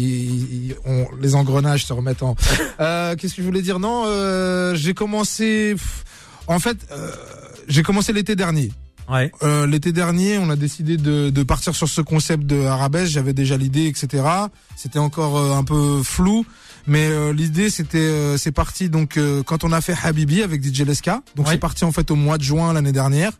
[0.69, 2.35] il- on- les engrenages se remettent en.
[2.81, 3.79] Euh, Qu'est-ce que je voulais dire?
[3.81, 5.75] Non, euh, j'ai commencé.
[6.47, 7.11] En fait, euh,
[7.69, 8.73] j'ai commencé l'été dernier.
[9.11, 9.33] Ouais.
[9.43, 13.13] Euh, l'été dernier, on a décidé de, de partir sur ce concept de arabesque.
[13.13, 14.23] J'avais déjà l'idée, etc.
[14.77, 16.45] C'était encore euh, un peu flou,
[16.87, 20.63] Mais euh, l'idée c'était euh, c'est parti donc euh, quand on a fait Habibi avec
[20.63, 21.23] DJ Leska.
[21.37, 21.53] Donc Ouais.
[21.55, 23.33] c'est parti en fait au mois de juin l'année dernière.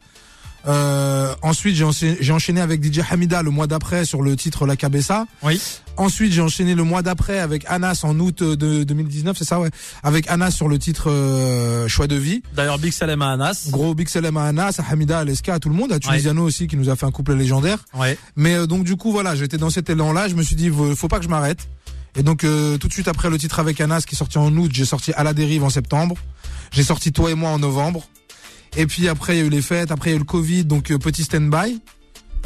[0.69, 4.77] Euh, ensuite j'ai enchaîné, enchaîné avec DJ Hamida le mois d'après sur le titre La
[4.77, 5.27] Cabessa.
[5.43, 5.61] Oui.
[5.97, 9.61] Ensuite j'ai enchaîné le mois d'après avec Anas en août euh, de 2019 c'est ça
[9.61, 9.71] ouais.
[10.03, 12.43] Avec Anas sur le titre euh, Choix de vie.
[12.55, 13.69] D'ailleurs, Big Salem à Anas.
[13.71, 16.43] Gros big salam à Anas, à Hamida, à Leska, à tout le monde, à Tunisiano
[16.45, 17.79] aussi qui nous a fait un couplet légendaire.
[17.95, 18.19] Ouais.
[18.37, 20.95] Mais euh, donc du coup voilà, j'étais dans cet élan-là, je me suis dit faut
[20.95, 21.69] faut pas que je m'arrête.
[22.17, 24.55] Et donc euh, tout de suite après le titre avec Anas qui est sorti en
[24.57, 26.17] août, j'ai sorti À la dérive en septembre.
[26.73, 28.07] J'ai sorti Toi et moi en novembre.
[28.77, 30.25] Et puis après il y a eu les fêtes, après il y a eu le
[30.25, 31.81] Covid, donc euh, petit stand-by.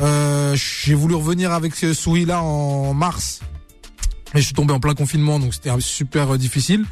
[0.00, 3.40] Euh, j'ai voulu revenir avec ce Souhila en mars.
[4.34, 6.86] Et je suis tombé en plein confinement, donc c'était super euh, difficile.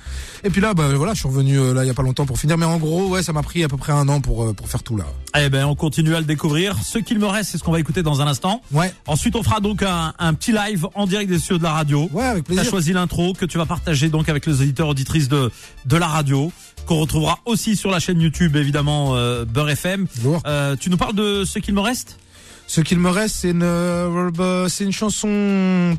[0.45, 2.27] Et puis là, bah voilà, je suis revenu euh, là il y a pas longtemps
[2.27, 2.59] pour finir.
[2.59, 4.69] Mais en gros, ouais, ça m'a pris à peu près un an pour euh, pour
[4.69, 5.07] faire tout là.
[5.39, 6.77] Eh ben, on continue à le découvrir.
[6.85, 8.61] Ce qu'il me reste, c'est ce qu'on va écouter dans un instant.
[8.73, 11.73] Ouais, Ensuite, on fera donc un, un petit live en direct des studios de la
[11.73, 12.11] radio.
[12.13, 12.71] ouais, avec Tu as plaisir.
[12.71, 15.51] choisi l'intro que tu vas partager donc avec les auditeurs auditrices de
[15.87, 16.53] de la radio
[16.87, 20.07] qu'on retrouvera aussi sur la chaîne YouTube évidemment euh, Beurre FM.
[20.47, 22.19] Euh, tu nous parles de ce qu'il me reste?
[22.67, 25.97] Ce qu'il me reste, c'est une, euh, bah, c'est une chanson.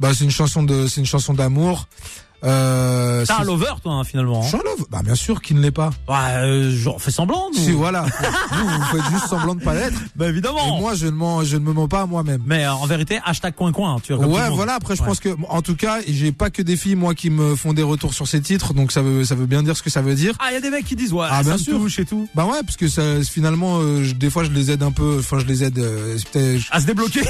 [0.00, 1.88] Bah, c'est une chanson de, c'est une chanson d'amour.
[2.44, 4.42] Euh, T'es un lover toi hein, finalement.
[4.42, 4.86] Je Hein suis un love.
[4.90, 5.90] Bah, bien sûr, qui ne l'est pas.
[6.08, 7.48] ouais, euh, genre fais semblant.
[7.54, 7.58] nous.
[7.58, 8.02] Si, voilà.
[8.52, 9.98] vous, vous faites juste semblant de pas l'être.
[10.16, 10.76] Bah évidemment.
[10.76, 12.42] Et moi, je ne mens, je ne me mens pas à moi-même.
[12.46, 13.96] Mais euh, en vérité hashtag coin coin.
[14.02, 14.74] Tu vois, Ouais, voilà.
[14.74, 15.08] Après, je Ouais.
[15.08, 17.82] pense que, en tout cas, j'ai pas que des filles, moi, qui me font des
[17.82, 20.14] retours sur ces titres, donc ça veut, ça veut bien dire ce que ça veut
[20.14, 20.34] dire.
[20.38, 21.78] Ah, il y a des mecs qui disent ouais, Ah, ça bien me sûr.
[21.78, 22.28] touche et tout.
[22.34, 25.16] Bah ouais, parce que ça, finalement, euh, je- des fois, je les aide un peu.
[25.18, 25.78] Enfin, je les aide.
[25.78, 27.22] euh, je, À se débloquer.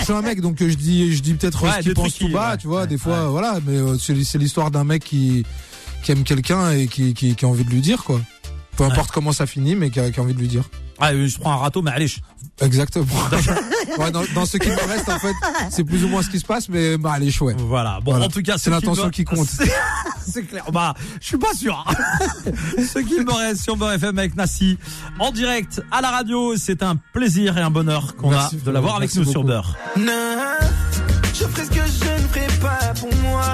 [0.00, 1.94] je suis un mec, donc euh, je dis, je dis peut-être Ouais, ce des qu'il
[1.94, 2.86] pense trucs qui- tout bas, tu vois.
[2.86, 3.58] des fois, voilà.
[3.66, 3.78] Mais
[4.24, 5.44] c'est l'histoire d'un mec qui
[6.02, 8.20] qui aime quelqu'un et qui, qui qui a envie de lui dire quoi.
[8.76, 10.64] Peu importe comment ça finit, mais qui a, qui a envie de lui dire.
[10.98, 12.10] Ah, euh, je prends un râteau, mais allez.
[12.60, 13.06] Exactement.
[13.98, 15.34] Ouais, dans, dans ce qui me reste, en fait,
[15.70, 17.60] c'est plus ou moins ce qui se passe, mais bah allez, chouette.
[17.60, 18.00] Voilà.
[18.02, 18.26] Bon, Voilà.
[18.26, 19.46] en tout cas, C'est ce l'intention me- qui compte.
[19.46, 19.70] C'est-
[20.28, 20.64] C'est clair.
[20.72, 21.84] Bah, je suis pas sûr.
[22.78, 24.78] ce qu'il me reste sur Beurre FM avec Nassi
[25.20, 28.96] en direct à la radio, c'est un plaisir et un bonheur qu'on a de l'avoir
[28.96, 29.44] avec nous sur.
[29.44, 29.76] Beurre.
[29.96, 30.10] Non,
[31.34, 33.44] je ferai ce que je ne ferai pas pour moi.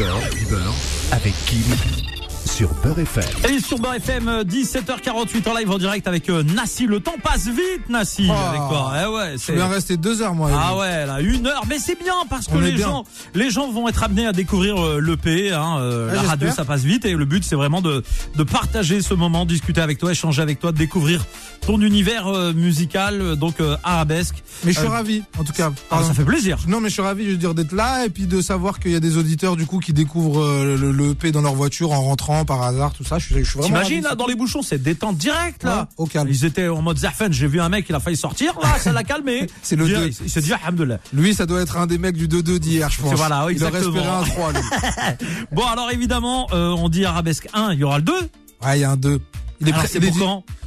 [0.00, 0.74] Happy Beurre,
[1.10, 2.11] avec Kim
[2.54, 3.24] sur Beurre FM.
[3.50, 6.86] Et sur Beurre FM, euh, 17h48 en live en direct avec euh, Nassi.
[6.86, 8.32] Le temps passe vite, Nassi, Oh.
[8.32, 8.92] avec toi.
[9.02, 9.54] Eh ouais, c'est.
[9.54, 10.50] bien resté deux heures, moi.
[10.54, 13.70] Ah ouais, là, une heure, mais c'est bien parce que On les gens, les gens
[13.70, 15.50] vont être amenés à découvrir euh, l'EP.
[15.52, 18.02] Hein, euh, Ouais, la radio, ça passe vite et le but, c'est vraiment de
[18.36, 21.24] de partager ce moment, discuter avec toi, échanger avec toi, de découvrir
[21.66, 24.42] ton univers euh, musical, euh, donc euh, arabesque.
[24.64, 25.70] Mais je suis Euh, ravi, en tout cas.
[25.72, 26.08] Ah, Pardon.
[26.08, 26.58] ça fait plaisir.
[26.66, 28.90] Non, mais je suis ravi, je veux dire, d'être là et puis de savoir qu'il
[28.92, 31.92] y a des auditeurs du coup qui découvrent euh, le, le EP dans leur voiture
[31.92, 33.18] en rentrant par hasard, tout ça.
[33.18, 33.76] Je suis, je suis vraiment.
[33.76, 35.80] T'imagines là dans les bouchons, c'est détente directe là.
[35.80, 36.28] Ouais, au calme.
[36.28, 38.92] Ils étaient en mode Zahfen, j'ai vu un mec, il a failli sortir, là, ça
[38.92, 39.46] l'a calmé.
[39.62, 40.10] C'est le Il- deux.
[40.24, 40.98] Il s'est dit, alhamdoulilah.
[41.12, 43.14] Lui, ça doit être un des mecs du 2-2 d'hier, je pense.
[43.14, 44.60] Voilà, oui, Il aurait espéré un 3, lui.
[45.52, 48.12] Bon, alors évidemment, euh, on dit arabesque 1, il y aura le 2.
[48.12, 49.20] Ouais, il y a un 2.
[49.60, 50.12] Il est, Alors il est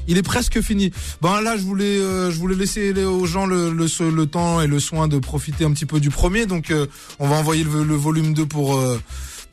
[0.08, 0.92] il est presque fini.
[1.22, 4.80] Bon, là, je voulais, euh, je voulais laisser aux gens le, le, temps et le
[4.80, 6.46] soin de profiter un petit peu du premier.
[6.46, 6.88] Donc, euh,
[7.20, 9.00] on va envoyer le, le volume 2 pour, euh,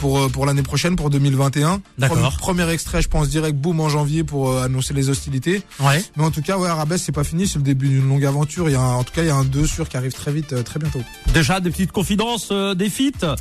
[0.03, 1.81] pour, euh, pour l'année prochaine, pour 2021.
[1.97, 2.17] D'accord.
[2.19, 5.63] Premier, premier extrait, je pense, direct, boum, en janvier pour euh, annoncer les hostilités.
[5.79, 6.03] Ouais.
[6.17, 8.69] Mais en tout cas, ouais, Arabesque, c'est pas fini, c'est le début d'une longue aventure.
[8.69, 10.13] Il y a un- en tout cas, il y a un 2 sûr qui arrive
[10.13, 11.01] très vite, euh, très bientôt.
[11.33, 13.37] Déjà des petites confidences, des feats.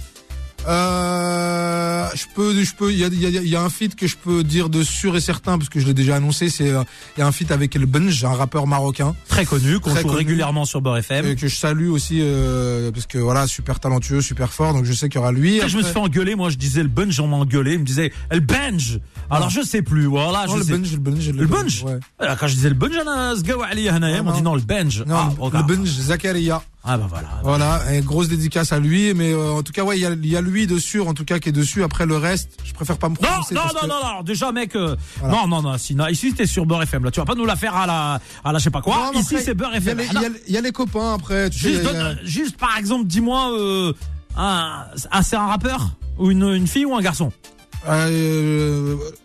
[0.68, 4.08] Euh, je peux, je peux, il y a, y, a, y a un feat que
[4.08, 6.50] je peux dire de sûr et certain parce que je l'ai déjà annoncé.
[6.50, 6.84] C'est, euh,
[7.18, 10.02] il y a un feat avec El Benj, un rappeur marocain, Très connu, qu'on joue
[10.04, 10.16] connu.
[10.18, 11.26] régulièrement sur Beurre FM.
[11.28, 14.74] et que je salue aussi euh, parce que voilà, super talentueux, super fort.
[14.74, 15.58] Donc je sais qu'il y aura lui.
[15.58, 17.80] Après, je me suis fait engueuler, moi je disais le bunch, on m'a engueulé, il
[17.80, 18.98] me disait le bench.
[19.30, 20.72] Alors je sais plus, voilà, non, je le sais.
[20.78, 22.00] Benj, le Benj, Le bench ouais.
[22.20, 24.56] Alors, Quand je disais le bunch, on se gawa ali hanaïa, Ah, on dit non.
[24.56, 25.00] le bench.
[25.06, 25.68] Non, ah, le regarde.
[25.68, 26.62] Benj, Zakaria.
[26.84, 27.28] Ah bah voilà.
[27.44, 29.14] Voilà, et grosse dédicace à lui.
[29.14, 31.14] Mais euh, en tout cas, ouais, il y a, il y a lui dessus, en
[31.14, 31.84] tout cas, qui est dessus.
[31.84, 33.54] Après le reste, je préfère pas me Non, prononcer.
[33.54, 35.36] non, non, que- non, non, déjà mec, euh, Voilà.
[35.36, 37.46] non, non, non, si, non, ici t'es sur Beurre FM, là, tu vas pas nous
[37.46, 40.00] la faire à la, à la je sais pas quoi, Non, ici c'est Beurre FM.
[40.00, 40.36] Ah, il y non.
[40.48, 41.52] y a les copains après.
[41.52, 43.94] Tu Juste, a- euh, juste par exemple, dis-moi, euh,
[44.36, 47.32] un, un- c'est un rappeur ou une, une fille ou un garçon?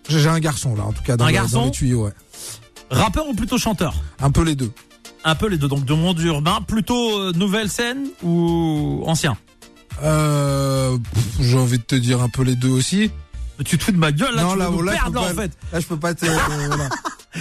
[0.08, 1.60] J'ai un garçon là, en tout cas dans, Un le- garçon?
[1.60, 2.12] dans les tuyaux, ouais.
[2.90, 3.94] Rappeur ou plutôt chanteur?
[4.20, 4.70] Un peu les deux.
[5.28, 9.36] Un peu les deux, donc de monde urbain, plutôt euh, nouvelle scène ou ancien?
[10.04, 10.96] Euh,
[11.40, 13.10] j'ai envie de te dire un peu les deux aussi.
[13.58, 15.26] Mais Tu te fous de ma gueule là, Non, tu là, veux là, perdre là
[15.26, 15.50] pas- en fait.
[15.72, 16.28] Là, je peux pas te, euh,
[16.68, 16.84] voilà.
[16.84, 16.88] Là,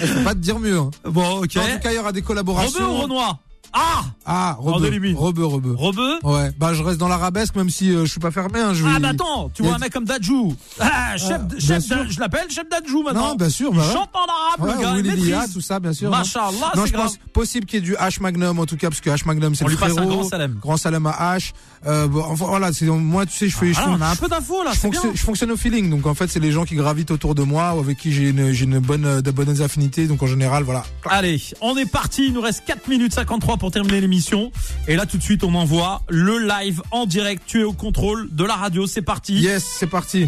[0.06, 0.80] je peux pas te dire mieux.
[0.80, 0.90] hein.
[1.06, 1.58] Bon, ok.
[1.58, 2.98] En tout cas, il y aura des collaborations.
[2.98, 3.38] ou Renoir
[3.78, 5.76] Ah Ah, rebeu, rebeu, rebeu.
[5.78, 8.60] Rebeu Ouais, bah je reste dans l'arabesque même si euh, je suis pas fermé.
[8.60, 8.86] Hein, je.
[8.88, 10.56] Ah bah attends, tu vois un mec comme Dadjou.
[10.80, 11.88] Ah, chef, Ah, chef.
[11.90, 13.30] Da- je l'appelle chef Dadjou maintenant.
[13.30, 15.54] Non, bien sûr, bah chante en arabe, Ouais, le gars, il Willy Lia, maîtrise.
[15.54, 16.10] tout ça, bien sûr.
[16.10, 17.06] Machallah, non, c'est je grave.
[17.08, 19.54] pense possible qu'il y ait du H Magnum en tout cas, parce que H Magnum
[19.56, 20.10] c'est le lui passe un frérot.
[20.10, 20.58] grand salam.
[20.62, 21.52] Grand salam à H.
[21.86, 24.16] Euh, bon, enfin voilà, moi tu sais, je fais, je, Ah, fais- on a un
[24.16, 26.64] peu d'infos là, je fonctionne, je fonctionne au feeling, donc en fait c'est les gens
[26.66, 29.30] qui gravitent autour de moi, ou avec qui j'ai une, j'ai une bonne, euh, de
[29.32, 30.84] bonnes affinités, donc en général voilà.
[31.08, 32.26] Allez, on est parti.
[32.28, 34.52] Il nous reste 4 minutes 53 pour terminer l'émission.
[34.88, 37.42] Et là, tout de suite, on envoie le live en direct.
[37.48, 38.86] Tu es au contrôle de la radio.
[38.86, 39.34] C'est parti.
[39.34, 40.28] Yes, c'est parti.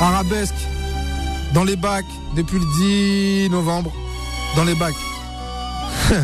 [0.00, 0.54] Arabesque
[1.52, 2.04] dans les bacs
[2.36, 3.92] depuis le 10 novembre.
[4.54, 4.94] Dans les bacs.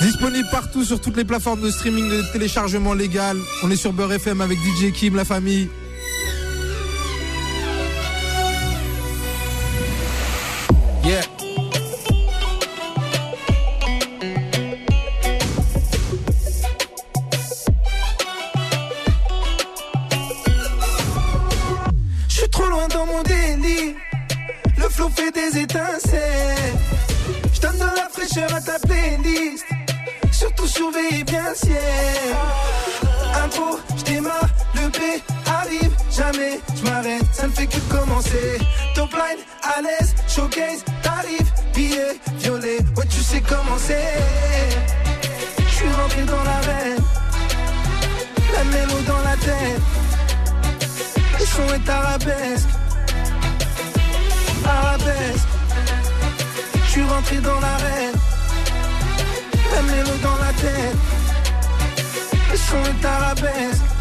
[0.00, 3.38] Disponible partout sur toutes les plateformes de streaming de téléchargement légal.
[3.62, 5.68] On est sur Beurre FM avec DJ Kim, la famille.
[38.32, 38.58] Commencer.
[38.94, 44.18] Top line, à l'aise, showcase, t'arrives, billet, violet, ouais tu sais comment c'est.
[45.58, 47.02] Je suis rentré dans l'arène,
[48.54, 49.80] la mélo dans la tête.
[51.38, 52.68] Le son est arabesque.
[54.64, 55.48] Arabesque.
[56.84, 58.14] Je suis rentré dans l'arène.
[59.74, 60.96] La mélo dans la tête.
[62.50, 63.91] Le son est arabesque.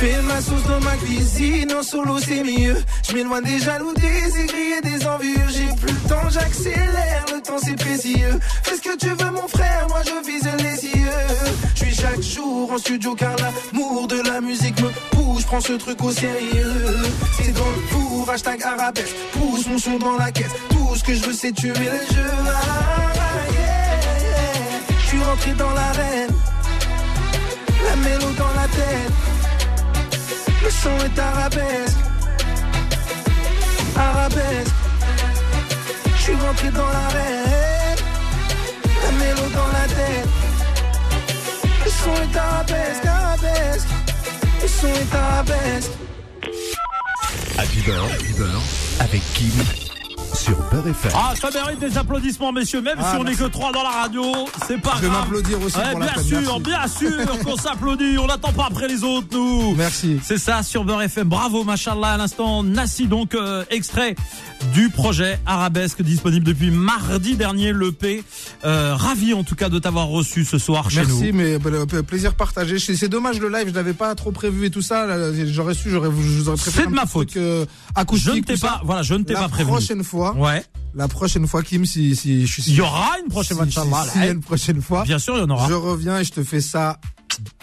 [0.00, 2.76] Fais ma sauce dans ma cuisine, en solo c'est mieux.
[3.08, 5.48] Je m'éloigne des jaloux, des aigris et des envieux.
[5.48, 8.38] J'ai plus le temps, j'accélère, le temps c'est précieux.
[8.62, 11.10] Fais ce que tu veux, mon frère, moi je vise les yeux.
[11.74, 15.44] Je suis chaque jour en studio car l'amour de la musique me pousse.
[15.44, 16.96] Prends ce truc au sérieux.
[17.36, 19.16] C'est dans le four, hashtag arabesque.
[19.32, 20.52] Pousse mon son dans la caisse.
[20.68, 22.30] Tout ce que je veux, c'est tuer le jeu.
[22.46, 24.80] Ah, yeah.
[25.00, 26.34] Je suis rentré dans l'arène.
[27.84, 28.87] La mélo dans la tête.
[42.68, 45.90] Le son est.
[47.58, 48.34] Happy Happy
[49.00, 49.50] avec Kim
[50.34, 51.12] sur Beurre FM.
[51.14, 52.82] Ah, ça mérite des applaudissements, messieurs.
[52.82, 54.22] Même Ah, si on n'est que trois dans la radio,
[54.66, 55.20] c'est pas Je vais grave.
[55.22, 58.18] m'applaudir aussi Ouais, pour la bien peine, sûr, bien sûr qu'on s'applaudit.
[58.18, 59.74] On n'attend pas après les autres, nous.
[59.74, 60.20] Merci.
[60.22, 61.28] C'est ça sur Beurre FM.
[61.28, 62.12] Bravo, machallah.
[62.12, 64.14] À l'instant, Nassi, donc, euh, extrait
[64.74, 68.22] du projet Arabesque disponible depuis mardi dernier, l'EP.
[68.64, 71.38] Euh, ravi, en tout cas, de t'avoir reçu ce soir chez Merci, nous.
[71.38, 72.78] mais bah, le plaisir partagé.
[72.78, 75.06] C'est dommage le live, je l'avais pas trop prévu et tout ça.
[75.46, 76.56] J'aurais su, j'aurais, je vous aurais.
[76.58, 77.36] C'est de ma faute.
[77.36, 77.64] euh,
[78.14, 79.72] Je ne t'ai pas, voilà, je ne t'ai La pas prévenu.
[79.76, 80.62] prochaine fois, Ouais.
[80.94, 84.18] la prochaine fois, Kim, si, si je suis Il y aura une prochaine si, si-
[84.18, 85.68] a une prochaine fois, Bien sûr, il y en aura.
[85.68, 86.98] je reviens et je te fais ça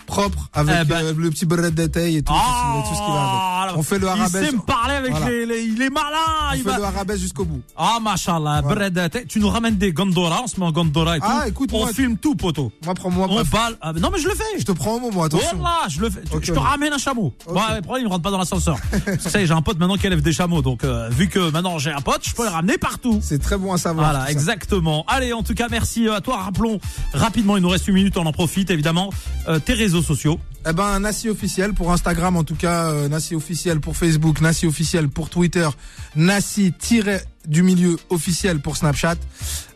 [0.05, 1.03] propre avec Eh ben.
[1.03, 3.54] euh, le petit bonnet de détail et tout, tout ce qui va Ah, avec.
[3.75, 4.45] On fait le Il arabesque.
[4.45, 5.29] sait me parler avec Voilà.
[5.29, 6.05] les, les- il est malin.
[6.51, 7.61] On il fait va- le arabesque jusqu'au bout.
[7.77, 8.61] Ah, machallah.
[8.61, 9.27] Bredette.
[9.27, 11.25] Tu nous ramènes des Gondora, on se met en Gondora et tout.
[11.29, 12.71] Ah, écoute, on moi- filme tout, poteau.
[12.83, 13.27] Moi, prends-moi.
[13.29, 13.77] On balle.
[13.81, 14.43] Ah, non, mais je le fais.
[14.59, 15.59] Je te prends au moment, attention.
[15.89, 16.21] Je le fais.
[16.41, 17.33] Je te ramène un chameau.
[17.45, 17.55] Ok.
[17.55, 18.77] Ouais, le problème, il rentre pas dans l'ascenseur.
[19.07, 20.61] Y est, j'ai un pote maintenant qui élève des chameaux.
[20.61, 23.19] Donc, euh, vu que maintenant j'ai un pote, je peux le ramener partout.
[23.21, 24.11] C'est très bon à savoir.
[24.11, 25.03] Voilà, exactement.
[25.07, 26.37] Allez, en tout cas, merci à toi.
[26.37, 26.79] Rappelons
[27.13, 29.09] rapidement, il nous reste une minute, on en profite évidemment.
[29.47, 30.39] Euh, tes réseaux sociaux.
[30.67, 34.65] Eh ben, Nassi officiel pour Instagram, en tout cas, euh, Nassi officiel pour Facebook, Nassi
[34.65, 35.69] officiel pour Twitter,
[36.15, 39.13] Nassi tiré du milieu officiel pour Snapchat.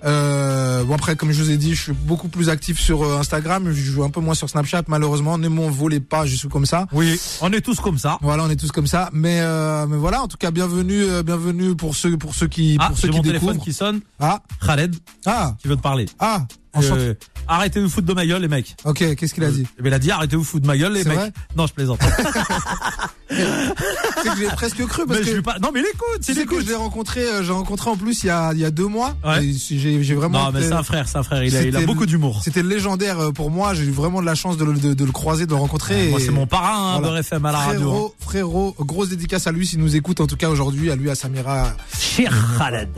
[0.03, 3.19] Euh, bon après, comme je vous ai dit, je suis beaucoup plus actif sur euh,
[3.19, 5.37] Instagram, je joue un peu moins sur Snapchat, malheureusement.
[5.37, 6.87] Ne m'en volez pas, je suis comme ça.
[6.91, 8.17] Oui, on est tous comme ça.
[8.23, 9.11] Voilà, on est tous comme ça.
[9.13, 12.77] Mais euh, mais voilà, en tout cas, bienvenue, euh, bienvenue pour ceux pour ceux qui
[12.79, 13.99] Ah, pour j'ai ceux qui mon téléphone qui sonne.
[14.19, 14.95] Ah Khaled,
[15.27, 16.07] ah qui veut te parler.
[16.17, 16.47] ah.
[16.73, 17.13] enchanté.
[17.49, 18.75] Euh, arrêtez de vous foutre de ma gueule, les mecs.
[18.85, 20.67] Ok, qu'est-ce qu'il a dit Eh ben, il a dit arrêtez de vous foutre de
[20.67, 21.33] ma gueule, les C'est mecs.
[21.55, 21.99] non, je plaisante.
[23.31, 25.57] C'est que j'ai presque cru parce mais je que lui pas.
[25.61, 26.63] Non, mais il écoute, Tu il sais que écoute.
[26.65, 28.87] je l'ai rencontré, euh, j'ai rencontré en plus il y a, il y a deux
[28.87, 29.15] mois.
[29.23, 29.45] Ouais.
[29.45, 29.53] Et
[30.03, 30.45] J'ai vraiment.
[30.45, 31.43] Non, mais c'est un frère, c'est un frère.
[31.43, 32.41] Il a, il a C'était beaucoup d'humour.
[32.43, 33.73] C'était légendaire euh, pour moi.
[33.73, 36.09] J'ai eu vraiment de la chance de le, de, de le croiser, de le rencontrer.
[36.09, 37.07] Moi, et- c'est mon parrain, hein, Voilà.
[37.07, 37.79] Beurre FM à la radio.
[37.79, 41.09] Frérot, frérot, grosse dédicace à lui s'il nous écoute en tout cas aujourd'hui, à lui,
[41.09, 41.73] à Samira.
[41.97, 42.89] Cher Khaled.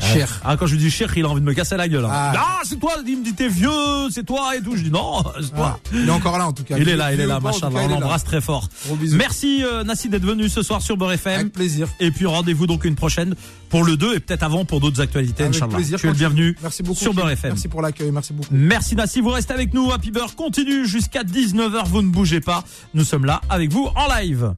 [0.00, 0.40] Cher.
[0.44, 2.04] Ah, quand je lui dis cher, il a envie de me casser la gueule.
[2.04, 2.10] hein.
[2.12, 2.32] Ah.
[2.36, 3.70] Ah, c'est toi, il me dit t'es vieux,
[4.10, 4.76] c'est toi et tout.
[4.76, 5.78] Je dis non, c'est toi.
[5.84, 6.76] Ah, il est encore là en tout cas.
[6.78, 7.70] Il est là, il est là, pas, machin.
[7.70, 8.68] cas, On l'embrasse très fort.
[8.86, 9.16] Gros bisous.
[9.16, 11.40] Merci euh, Nassi d'être venu ce soir sur Beurre FM.
[11.40, 11.88] Avec plaisir.
[12.00, 13.34] Et puis rendez-vous donc une prochaine
[13.68, 15.74] pour le 2 et peut-être avant pour d'autres actualités, Avec Inch'Allah.
[15.76, 15.98] plaisir.
[15.98, 16.98] Tu es le bienvenu Merci beaucoup.
[16.98, 17.30] sur Beurre.
[17.30, 17.50] FM.
[17.52, 18.10] Merci pour l'accueil.
[18.10, 18.48] Merci beaucoup.
[18.52, 19.92] Merci Nassi, vous restez avec nous.
[19.92, 22.64] Happy Beurre continue jusqu'à 19h, vous ne bougez pas.
[22.94, 24.48] Nous sommes là avec vous en live.